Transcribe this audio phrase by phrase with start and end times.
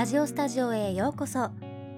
[0.00, 1.50] ラジオスタジオへようこそ。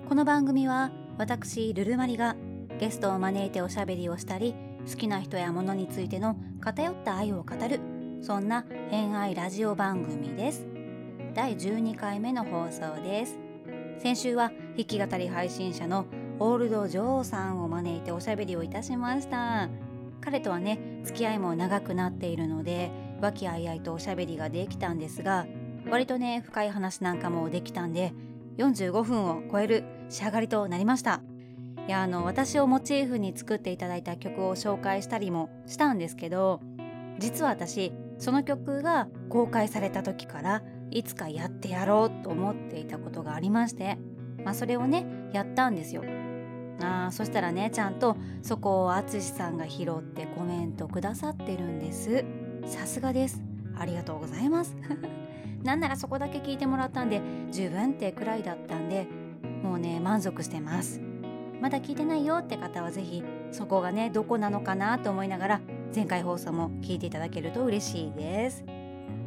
[0.09, 2.35] この番組は私ルルマリが
[2.81, 4.57] ゲストを招いておしゃべりをしたり
[4.91, 7.79] 好きな人や物についての偏った愛を語る
[8.21, 10.67] そんな偏愛ラジオ番組です。
[11.33, 13.39] 第12回目の放送です。
[14.01, 16.07] 先週は弾き語り配信者の
[16.41, 19.69] オールド・ジョーさんを招いておしゃべりをいたしました。
[20.21, 25.47] 彼とはね付き合いも長くなっているので和気あいあいとおしゃべりができたんですが
[25.91, 28.13] 割とね深い話なんかもできたんで
[28.59, 31.23] 45分を超える仕上がりとなりました。
[31.87, 36.61] いやあの私をモチーフに作っていただいた曲を紹介したりもしたんですけど
[37.19, 43.99] 実は私その曲が公開された時からいつかやってやろうと思っていたことがありまして
[44.45, 46.05] まあそれをねやったんですよ。
[46.81, 52.25] あそしたらねちゃんとそこを淳さんが拾ってコメントくださってるんです。
[52.67, 53.43] さすがです。
[53.77, 54.77] ありがとうございます。
[55.63, 59.07] なんならそこだけ聞いてもらったんで十分ってくらいだったんで
[59.63, 61.01] もうね満足してます。
[61.61, 65.61] まだ聞いてないよって方は是非そこがねどこなのかなと思いながら
[65.95, 68.65] 前回放送も聞いていただけると嬉しいです。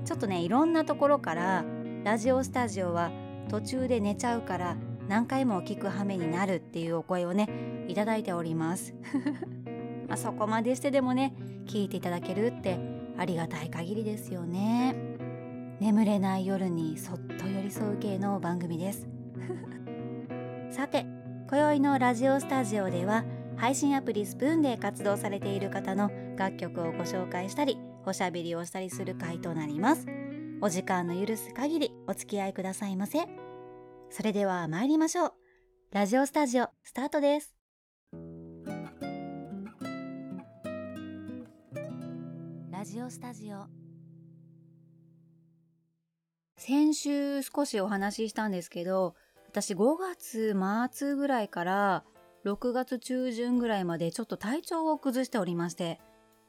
[0.03, 1.63] ちょっとねいろんなところから
[2.03, 3.11] ラジオスタジオは
[3.50, 4.75] 途中で寝ちゃうから
[5.08, 7.47] 何回も聞く羽目になるっていうお声をね
[7.88, 8.94] いただいております。
[10.08, 11.33] まあそこまでしてでもね
[11.66, 12.78] 聞いていただけるって
[13.17, 15.15] ありがたい限りですよね。
[15.80, 19.08] 眠れない夜にそっと寄り添う系の番組です
[20.72, 21.06] さて
[21.48, 23.23] 今宵のラジオスタジオでは
[23.56, 30.08] 配信アプリスプーンで活動されている方の楽曲をご紹介したりおしゃべりをしたりする回となります
[30.62, 33.20] お時間の許す限りお付き合いくださいませ。
[34.09, 35.34] それでは参りましょう。
[35.92, 37.56] ラジオスタジオスタートです。
[42.72, 43.84] ラジオスタジオ
[46.66, 49.14] 先週少しお話ししたんですけど
[49.50, 50.56] 私5月
[50.92, 52.03] 末ぐらいから
[52.44, 56.00] 6月中旬ぐらいまでちょっと体調を崩しておりまして、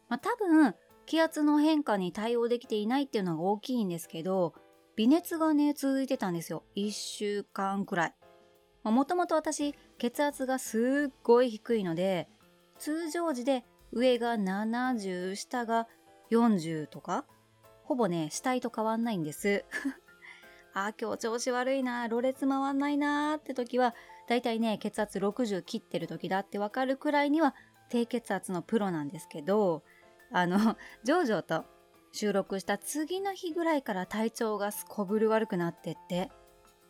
[0.08, 0.74] まあ、多分
[1.04, 4.54] 気圧の変化に対応できていないっていうのが大きいんですけど
[4.96, 6.64] 微熱がね、続いてたんですよ。
[6.74, 8.14] 1週間くらい。
[8.82, 12.28] もともと私、血圧がすっごい低いので、
[12.78, 15.86] 通常時で上が70、下が
[16.30, 17.26] 40とか、
[17.84, 19.66] ほぼね、死体と変わんないんです。
[20.78, 23.94] あ、今日調子悪いな、ろれつ回んないなって時は、
[24.28, 27.54] だいたいね、血圧60切ってる時だってわかるくらいには、
[27.88, 29.82] 低血圧のプロなんですけど、
[30.30, 30.58] あの、
[31.02, 31.64] ジョージョと
[32.12, 36.30] 収録した次の日ぐらいから体調がすこぶる悪くなってって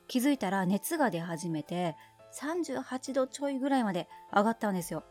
[0.08, 1.96] 気づいたら熱が出始めて
[2.40, 5.04] 38度ちょいぐらいまで上がったんですよ。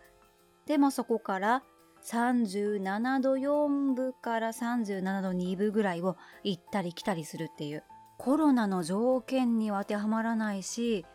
[0.66, 1.64] でもそこから
[2.04, 7.84] 37度4分から37度2分ぐらいを行ったり来たりするっていう。
[8.18, 11.06] コロナの条件には当てはまらないし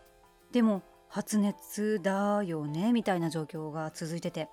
[0.52, 4.48] でも発熱だよねみたいな状況が続いてて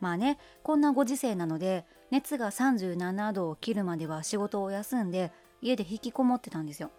[0.00, 6.90] まあねこんなご時世なので熱が37度を切るまでは仕事を休んで家で引きこもってたんですよ。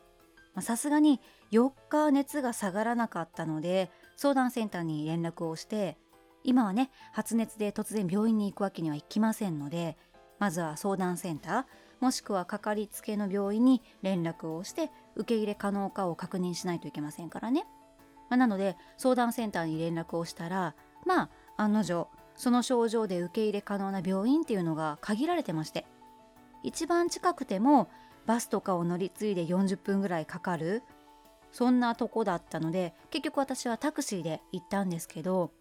[0.62, 1.20] さすがに
[1.52, 5.98] 4日熱が下がらなかったので相談センターに連絡をして
[6.44, 9.98] 今はね発熱で突然病院に行くわけにはいきませんので
[10.38, 11.64] まずは相談センター
[12.04, 17.66] もしくはかかりつけの病院に連絡をして受け入れ可能かを確認しないといけませんからね。
[18.30, 20.76] まあ、なので相談センターに連絡をしたら
[21.06, 25.86] まあ案の定その症状で受け入れ可能な病院っていうのが限られてまして
[26.62, 27.90] 一番近くても
[28.26, 30.84] バスとかを乗り継いで40分ぐらいかかる
[31.54, 35.52] そんなとこだったので結局私はタクシーで行ったんですけど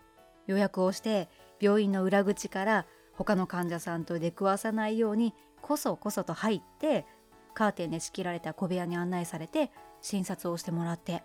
[0.49, 1.29] 予約をして
[1.61, 7.07] 病院の裏口から他の患者さんと出くわさないようにこそこそと入って
[7.55, 11.23] カーテンで仕切られた小部屋に案内されて診察をしてもらって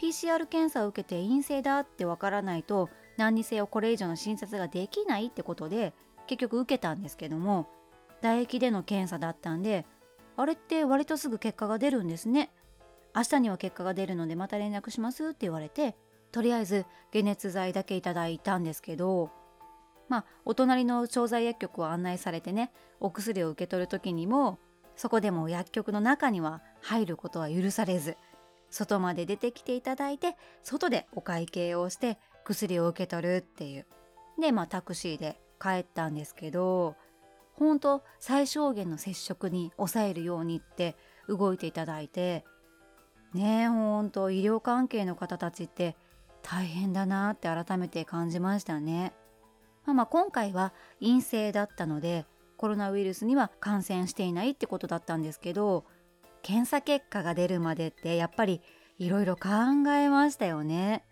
[0.00, 5.94] PCR 検査を受けて陰性だってわからないと何にせよこれ以上の診察ができないってことで
[6.26, 7.66] 結局受けたんですけども
[8.20, 9.86] 唾液での検査だったんで
[10.36, 12.50] あれって割とすぐ結果が出るんですね。
[13.14, 15.96] 明日には結果が出るのでまた連絡しますって言われて
[16.32, 16.84] とりあえず
[17.14, 19.30] 解熱剤だけいただいたんですけど
[20.08, 24.58] まあお隣の調剤薬局を案内されてねお薬を受け取る時にも
[24.96, 28.16] そこでも薬局の中には入ることは許されず
[28.70, 33.86] 外まで出てきていただいて外でお会計をして薬を受け取るっていう。
[34.40, 36.96] で、まあタクシーで帰ったんですけど、
[37.54, 40.94] 本当最小限の接触に抑えるようにって
[41.28, 42.44] 動いていただいて、
[43.32, 45.96] ねえ、ほんと医療関係の方たちって
[46.42, 49.12] 大変だなって改めて感じましたね。
[49.86, 55.84] まあ、まあ今回は陰性だったのでコロナウイルスには感染していないってことだったんですけど
[56.42, 58.60] 検査結果が出るまでってやっぱり
[58.98, 59.48] いろいろ考
[59.90, 61.04] えましたよね。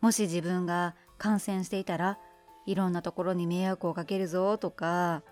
[0.00, 2.18] もし自分が感染していたら
[2.66, 5.22] いろんなところに迷惑をかけるぞとか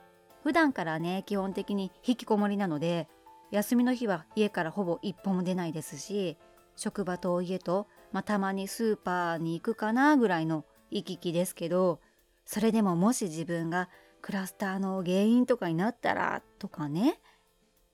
[0.42, 3.08] 普段からね基本的に引きこもりなので
[3.52, 6.36] 休みの日は家からほぼ一歩も出ないですし
[6.74, 12.00] 職場と家と、まあ、たまにスーパーに行くかなぐらいの行き来ですけど
[12.46, 13.90] それでももし自分が
[14.22, 17.20] クラスターの原因とかになったらとかね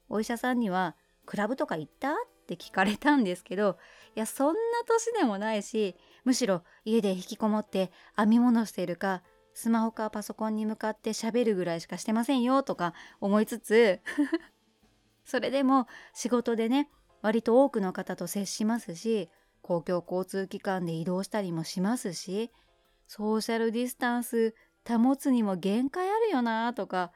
[0.09, 0.95] お医者さんには
[1.27, 2.15] 「クラブとか行った?」っ
[2.47, 3.79] て聞かれたんですけど
[4.15, 9.23] いやそんな年でもないしむしろ家で引きこもって編み物しているか
[9.55, 14.01] スマホかパソコンに向かって喋るぐらいしかしてませんよとか思いつつ
[15.25, 16.91] それでも仕事でね
[17.21, 19.31] 割と多くの方と接しますし
[19.63, 22.51] 公共交通機関で移動したりもしますし
[23.14, 24.55] ソーシャルディスタンス
[24.88, 27.12] 保つにも限界あるよなとか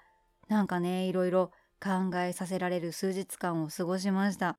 [0.47, 4.59] なんかねいろいろ考えさせられる数日間を過ごしました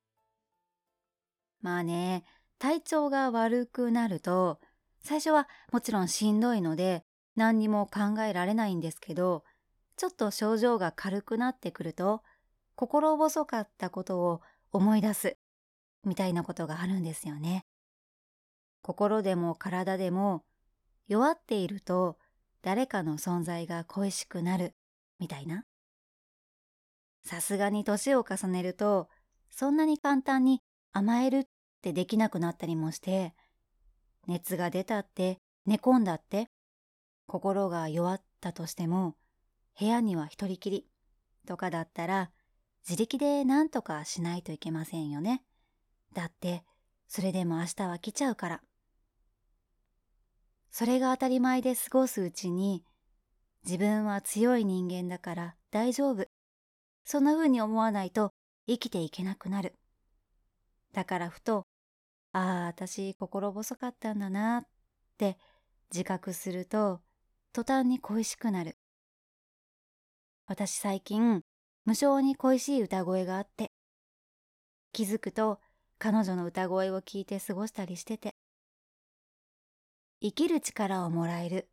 [1.62, 2.24] まあね
[2.58, 4.60] 体調が悪くなると
[5.00, 7.04] 最初はもちろんしんどいので
[7.36, 9.44] 何にも考えられないんですけど
[9.96, 12.24] ちょっと症状が軽くなってくると
[12.74, 14.42] 心細かったことを
[14.72, 15.38] 思い出す
[16.04, 17.64] みたいなことがあるんですよね。
[18.82, 20.44] 心でも体でも
[21.08, 22.18] 弱っていると
[22.62, 24.74] 誰かの存在が恋しくなる
[25.20, 25.66] みたいな。
[27.24, 29.10] さすがに年を重ねると
[29.50, 30.62] そんなに簡単に
[30.94, 31.46] 甘えるっ
[31.82, 33.34] てできなくなったりもして
[34.28, 36.48] 熱が出たって寝込んだって
[37.28, 39.16] 心が弱ったとしても
[39.80, 40.88] 部屋には一人きり
[41.46, 42.32] とかだったら
[42.88, 45.44] 自力で何とかしないといけませんよね。
[46.14, 46.64] だって
[47.08, 48.62] それでも明日は来ちゃうから。
[50.72, 52.84] それが当たり前で過ごすうちに
[53.66, 56.26] 自分は強い人間だから大丈夫。
[57.04, 58.32] そんな風に思わないと
[58.68, 59.74] 生きていけなくなる。
[60.94, 61.66] だからふと、
[62.34, 64.68] ああ、私心細かったんだなっ
[65.18, 65.38] て
[65.92, 67.02] 自覚すると
[67.54, 68.78] 途端に恋しくなる。
[70.48, 71.42] 私最近、
[71.86, 73.72] 無性に恋しい歌声があって、
[74.94, 75.60] 気づくと
[76.00, 78.36] 彼女の歌声を聞いて過ごしたりしてて、
[80.22, 81.70] 生きる力をもらえる。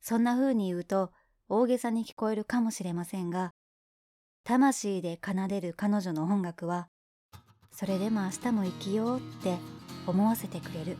[0.00, 1.12] そんな風に言うと
[1.48, 3.52] 大げさに聞こえるかもしれませんが、
[4.44, 6.88] 魂で奏でる彼女の音楽は、
[7.70, 9.56] それでも明日も生きようって
[10.06, 10.96] 思わせてくれる。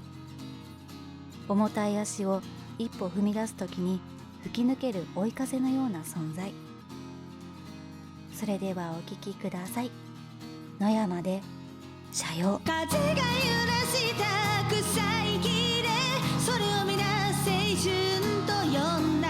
[1.48, 2.42] 重たい足を
[2.78, 4.00] 一歩踏み出す時に
[4.42, 6.52] 吹き抜ける追い風のような存在
[8.32, 9.90] それではお聴きください
[10.78, 11.42] 野山で
[12.12, 13.24] 「車用」風が揺ら
[13.90, 15.00] した草
[15.42, 15.57] 木
[17.80, 17.92] 春
[18.44, 19.28] と呼んだ。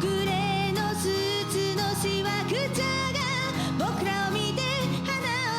[0.00, 2.84] グレーのスーツのしわくちゃ
[3.78, 4.60] が僕らを見て
[5.06, 5.14] 鼻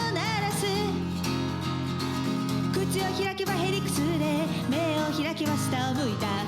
[0.10, 0.66] を鳴らす。
[2.74, 6.47] 口を開けばヘリクスで目を開けば下を向いた。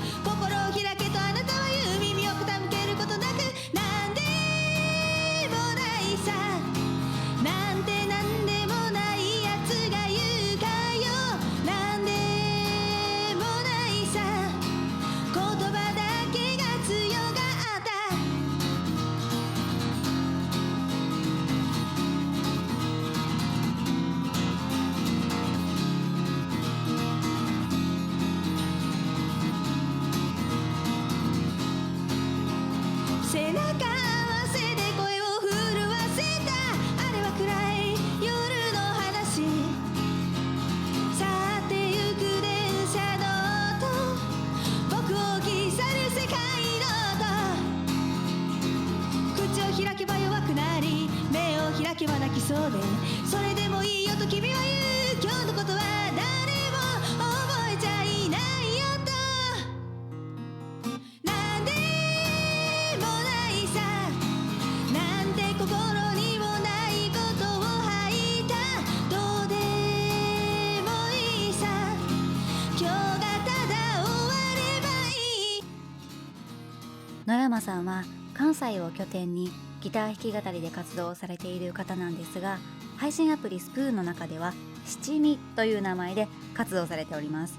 [77.80, 82.58] んは関西を拠点にギター弾き語りで活動されている方なんですが
[82.96, 84.52] 配信アプリスプーンの中では
[84.84, 87.58] 七味という名前で活動されております。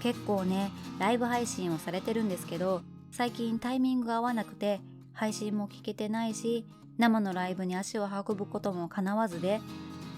[0.00, 4.80] 結構ねライブ配信をされてるんですけど最近タイミングが合わなくて
[5.12, 6.64] 配信も聞けてないし
[6.96, 9.60] 生のライブに足を運ぶこともかなわずで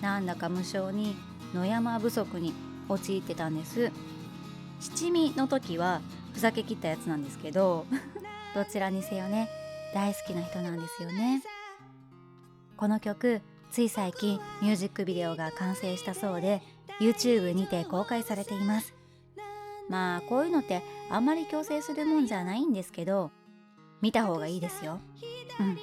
[0.00, 1.16] なんだか無性に
[1.52, 2.54] 野山不足に
[2.88, 3.90] 陥ってたんです。
[4.80, 6.00] 七味の時は
[6.32, 7.86] ふざけ切ったやつなんですけど
[8.54, 9.48] どちらにせよね
[9.94, 11.42] 大好きな人なんですよね。
[12.76, 16.62] この曲つい最近ミュージックビデオが完成したそうで
[17.00, 18.94] YouTube にて公開されています。
[19.88, 23.30] まあこういうのってあんまり強制するもんじゃないんですけど
[24.00, 25.00] 見た方がいいですよ。
[25.60, 25.78] うん。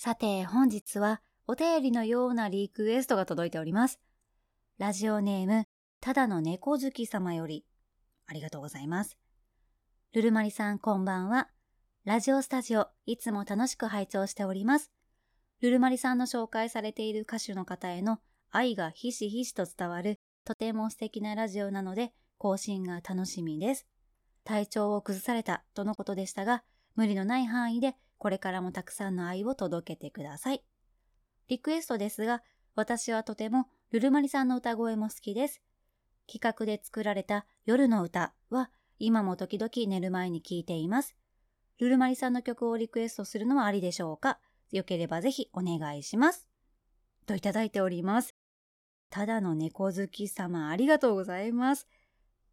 [0.00, 3.98] さて本日はお便りのようなリクエストが届いております。
[4.78, 5.66] ラジオネーム
[6.00, 7.64] ただの猫好き様より
[8.28, 9.18] ありがとうございます。
[10.12, 11.48] ルルマリさんこんばんは。
[12.04, 14.92] ラジオスタジオいつも楽しく拝聴しております。
[15.62, 18.20] ルルマリさんの紹介されている歌手の方への
[18.52, 23.88] 愛がひしひしと伝わるとても素敵なラジオなので更新が楽しみです。
[24.44, 26.62] 体調を崩されたとのことでしたが
[26.94, 30.62] 無理のない範囲でこれからもたくさんの愛を届けてください。
[31.48, 32.42] リクエストですが、
[32.74, 35.62] 私はとてもルルマリさんの歌声も好きです。
[36.30, 41.16] 企画で作られた夜の歌は今も時々寝る前に聴いています。
[41.78, 44.38] ルルマリさんの曲をリクエストするのはありでしょうか？
[44.70, 46.48] よければぜひお願いします。
[47.26, 48.34] といただいております。
[49.10, 51.88] ただの猫好き様ありがとうございます。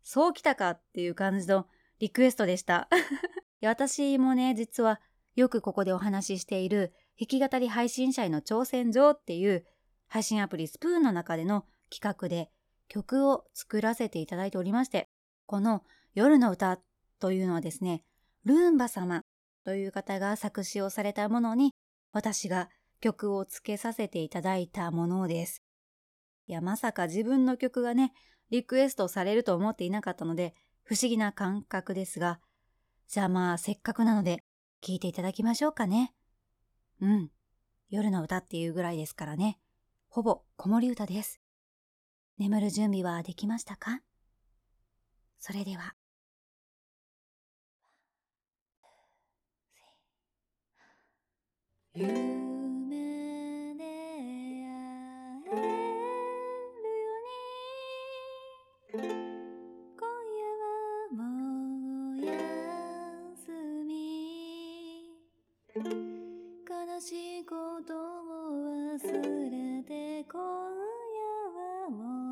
[0.04, 1.68] そうきたかっていう感じの
[2.00, 2.88] リクエストでした。
[3.62, 5.02] 私もね、実は
[5.36, 9.66] よくここでお話ししている弾き語り配信者への挑戦状っていう
[10.08, 12.50] 配信アプリスプーンの中での企画で
[12.88, 15.08] 曲を作らせていただいておりまして、
[15.46, 16.80] この夜の歌
[17.20, 18.04] というのはですね、
[18.46, 19.22] ルンバ様
[19.66, 21.74] という方が作詞をされたものに
[22.14, 22.70] 私が
[23.02, 25.62] 曲をつけさせていただいたものです。
[26.48, 28.14] いや、まさか自分の曲がね、
[28.52, 32.40] リクエストされると思っていなかったので、不思議な感覚ですが、
[33.08, 34.44] じゃあまあせっかくなので
[34.86, 36.14] 聞いていただきましょうかね。
[37.02, 37.32] うん。
[37.90, 39.58] 夜の歌っていうぐらいですからね。
[40.10, 41.42] ほぼ子守歌です。
[42.38, 44.02] 眠る準備はできましたか？
[45.40, 45.96] それでは。
[51.96, 52.45] 夢
[67.76, 67.98] ことを
[68.96, 71.20] 忘れて今夜
[71.52, 72.25] はもう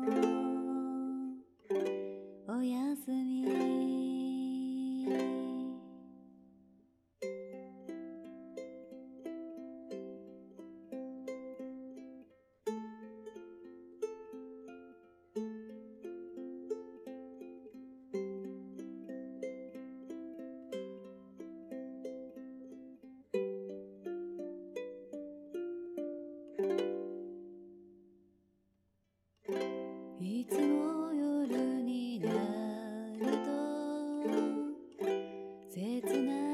[36.14, 36.53] 切ない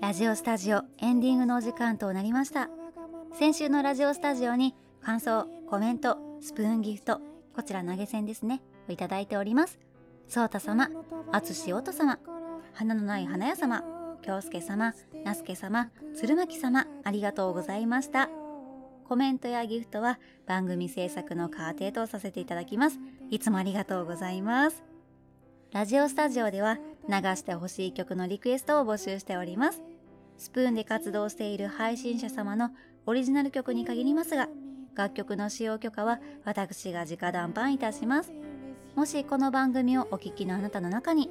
[0.00, 2.70] ラジオスタジオエンディングのお時間となりました。
[3.38, 7.20] 先週のラジオスタジオに感想コメントスプーンギフト
[7.54, 8.62] こちら投げ銭ですね。
[8.88, 9.78] をいただいております。
[10.26, 10.88] そうた様
[11.30, 12.18] あつしおと様
[12.72, 13.84] 花のない花屋様
[14.22, 18.30] 京介様那助様鶴巻様ありがとうございました。
[19.06, 22.98] コメントやギフトは番組制作の過程とさせていただきます。
[23.30, 24.82] いつもありがとうございます。
[25.72, 29.82] ラジオスタジオでは流してほしい曲のリクエストを募集しております。
[30.40, 32.70] スプーンで活動している配信者様の
[33.04, 34.48] オリジナル曲に限りますが
[34.94, 38.32] 楽曲の使用許可は私が直談判いたします。
[38.96, 41.30] もしこの番組をお聴きのあなたの中に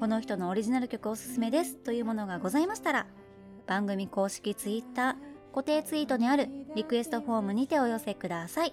[0.00, 3.06] この人のオリジナル曲おすすめですというものがございましたら
[3.66, 5.16] 番組公式 Twitter
[5.52, 8.72] 固定ツイートにあるリクエストフォームにてお寄せください。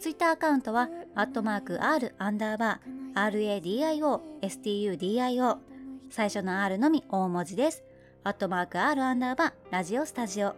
[0.00, 5.56] Twitter アカウントはアットマーク R アンダーバー RADIO STUDIO
[6.10, 7.87] 最初の R のみ大文字です。
[8.24, 10.54] アットマーク R アンダーバーラジオスタジオ。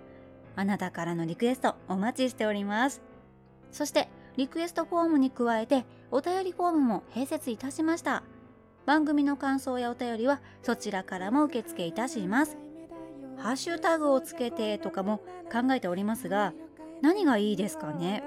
[0.56, 3.02] あなたからのリクエストお待ちしております。
[3.70, 8.22] そしてリクエストフォームに加えてお便りフォームも併設いたしました。
[8.86, 12.56] 番組の感想やお便りはそちらからも受付いたします。
[13.36, 15.18] ハッシュタグをつけてとかも
[15.52, 16.52] 考えておりますが
[17.02, 18.24] 何がいいですかね？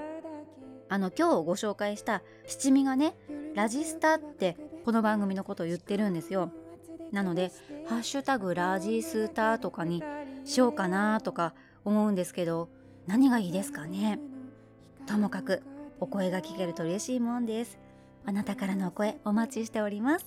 [0.90, 3.16] あの今日ご紹介した七味がね
[3.56, 6.52] ラジスタってこの番組のことを言ってるんですよ。
[7.14, 7.52] なので
[7.88, 10.04] 「ハッシュタグラジスタ」とかに
[10.44, 11.54] しようかなとか
[11.86, 12.70] 思うんですけど
[13.08, 14.20] 何がいいですかね。
[15.06, 15.62] ともかく
[16.00, 17.78] お声が聞けると嬉しいもんです。
[18.26, 20.26] あなたからのお声お待ちしております。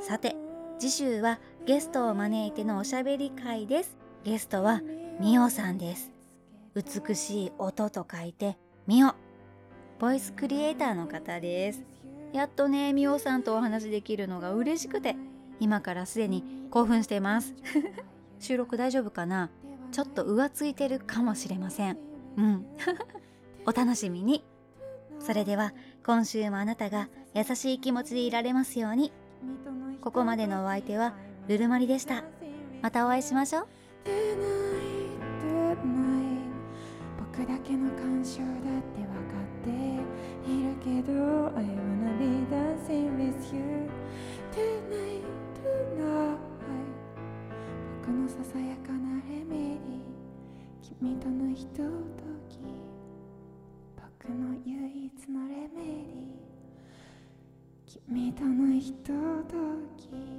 [0.00, 0.36] さて
[0.78, 3.96] 次週はゲストを招いてのおしゃべり会です。
[4.22, 4.80] ゲストは
[5.20, 6.12] みおさんです。
[6.74, 9.14] 美しい音と書いてみお
[9.98, 11.82] ボイスクリエイターの方です。
[12.32, 15.14] やっとねみおさんとお話できるのが嬉しくて。
[15.60, 17.54] 今からすでに興奮しています。
[18.38, 19.50] 収録大丈夫かな？
[19.92, 21.98] ちょっと浮ついてるかもしれません。
[22.36, 22.66] うん。
[23.66, 24.44] お楽しみに。
[25.20, 25.72] それでは
[26.04, 29.12] 今週もあなたが優しい気持ちでいられますように。
[30.00, 31.14] ここまでのお相手は
[31.48, 32.24] ルルマリでした。
[32.82, 33.66] またお会いしましょう。
[37.34, 39.70] 僕だけの干渉だって分かって
[40.50, 41.12] いるけど
[41.56, 43.88] I wanna be dancing with you
[44.52, 45.03] tonight
[51.54, 51.84] ひとと
[52.48, 52.58] き
[53.94, 55.84] 僕の唯一のレメ
[57.86, 59.12] ディ君とのひと
[59.48, 59.54] と
[59.96, 60.33] き。